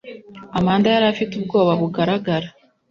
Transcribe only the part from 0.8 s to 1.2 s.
yari